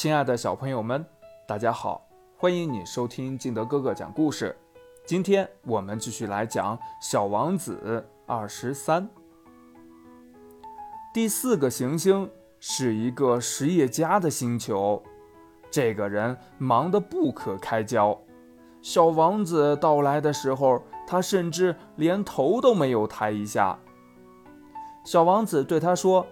[0.00, 1.04] 亲爱的小朋友们，
[1.44, 2.06] 大家好，
[2.36, 4.56] 欢迎你收听敬德哥哥讲故事。
[5.04, 7.80] 今天我们继续来讲《小王子》
[8.24, 9.08] 二十三。
[11.12, 12.30] 第四个行星
[12.60, 15.02] 是一个实业家的星球，
[15.68, 18.16] 这个人忙得不可开交。
[18.80, 23.76] 小王子到来的时候，他甚至连头都没有抬一下。
[25.04, 26.24] 小王子对他说：“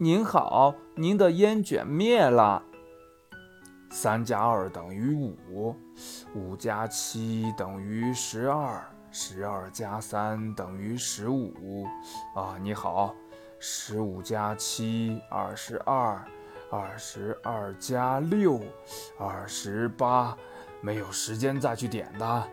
[0.00, 2.62] 您好，您的烟卷灭了。
[3.96, 5.74] 三加二等于五，
[6.34, 11.86] 五加七等于十二，十二加三等于十五。
[12.34, 13.14] 啊，你好，
[13.58, 16.22] 十五加七二十二，
[16.70, 18.60] 二十二加六
[19.18, 20.36] 二十八。”
[20.82, 22.48] 没有时间再去点的，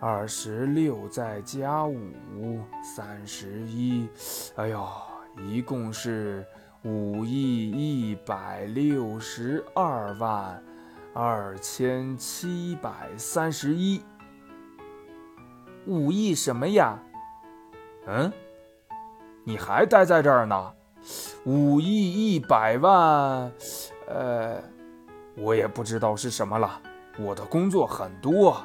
[0.00, 2.62] 二十六再加五，
[2.96, 4.08] 三十一。
[4.56, 4.88] 哎呦，
[5.36, 6.46] 一共是
[6.84, 10.60] 五亿一百六十二万
[11.14, 14.02] 二千七百三十一。
[15.86, 16.98] 五亿什么呀？
[18.08, 18.32] 嗯，
[19.44, 20.72] 你还待在这儿呢？
[21.44, 23.52] 五亿一百万，
[24.08, 24.60] 呃，
[25.36, 26.80] 我也不知道是什么了。
[27.16, 28.60] 我的工作很多，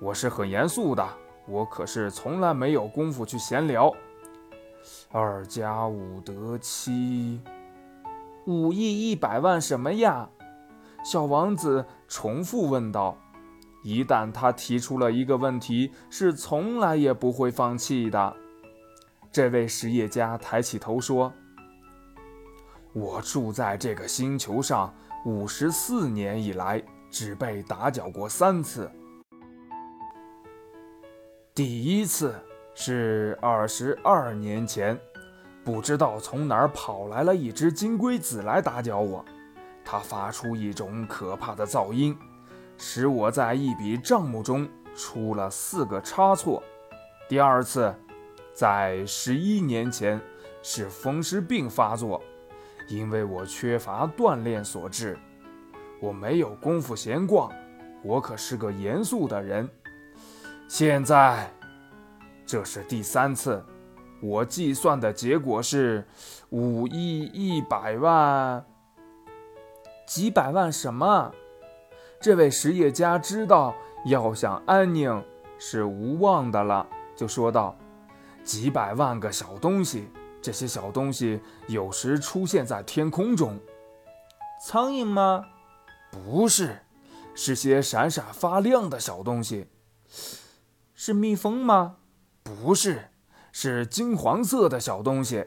[0.00, 1.08] 我是很严肃的，
[1.46, 3.92] 我可是从来没有功夫去闲聊。
[5.10, 7.40] 二加五得七，
[8.46, 10.28] 五亿一百万什么呀？
[11.04, 13.16] 小王子重复问道。
[13.82, 18.36] 一旦他提出了一个问题，是从来也不会放弃的。
[19.30, 21.32] 这位实业家抬起头说
[22.94, 24.94] ：“我住在这个星球上
[25.26, 26.82] 五十四年以来。”
[27.14, 28.90] 只被打搅过三次。
[31.54, 32.34] 第一次
[32.74, 34.98] 是二十二年前，
[35.64, 39.24] 不知道从哪儿跑来了一只金龟子来打搅我，
[39.84, 42.16] 它发出一种可怕的噪音，
[42.76, 46.62] 使我在一笔账目中出了四个差错。
[47.28, 47.94] 第二次，
[48.52, 50.20] 在十一年前，
[50.62, 52.20] 是风湿病发作，
[52.88, 55.16] 因为我缺乏锻炼所致。
[56.00, 57.50] 我没有功夫闲逛，
[58.02, 59.66] 我可是个严肃的人。
[60.68, 61.50] 现在，
[62.46, 63.64] 这是第三次，
[64.20, 66.06] 我计算的结果是
[66.50, 68.64] 五亿一百万，
[70.06, 71.32] 几百万什么？
[72.20, 73.74] 这位实业家知道
[74.06, 75.22] 要想安宁
[75.58, 77.76] 是无望的了，就说道
[78.44, 80.08] ：“几百万个小东西，
[80.40, 83.58] 这些小东西有时出现在天空中，
[84.66, 85.44] 苍蝇吗？”
[86.10, 86.78] 不是，
[87.34, 89.66] 是些闪闪发亮的小东西。
[90.94, 91.96] 是蜜蜂吗？
[92.62, 93.02] 不是，
[93.52, 95.44] 是金黄色的小东西。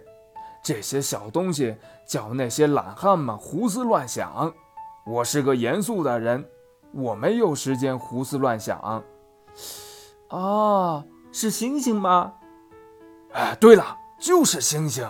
[0.64, 1.76] 这些小东西
[2.06, 4.54] 叫那些懒汉们胡思乱想。
[5.06, 6.44] 我是个严肃的人，
[6.92, 9.04] 我没有时间胡思乱想。
[10.28, 12.34] 啊，是星星吗？
[13.32, 15.08] 哎，对了，就是星星。